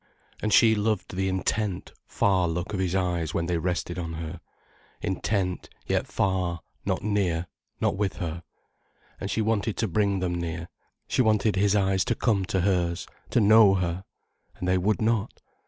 And 0.41 0.51
she 0.51 0.73
loved 0.73 1.15
the 1.15 1.29
intent, 1.29 1.93
far 2.07 2.47
look 2.47 2.73
of 2.73 2.79
his 2.79 2.95
eyes 2.95 3.35
when 3.35 3.45
they 3.45 3.59
rested 3.59 3.99
on 3.99 4.13
her: 4.13 4.41
intent, 4.99 5.69
yet 5.85 6.07
far, 6.07 6.61
not 6.83 7.03
near, 7.03 7.45
not 7.79 7.97
with 7.97 8.15
her. 8.15 8.41
And 9.19 9.29
she 9.29 9.41
wanted 9.43 9.77
to 9.77 9.87
bring 9.87 10.17
them 10.17 10.33
near. 10.33 10.69
She 11.07 11.21
wanted 11.21 11.55
his 11.55 11.75
eyes 11.75 12.03
to 12.05 12.15
come 12.15 12.45
to 12.45 12.61
hers, 12.61 13.05
to 13.29 13.39
know 13.39 13.75
her. 13.75 14.03
And 14.55 14.67
they 14.67 14.79
would 14.79 15.03
not. 15.03 15.39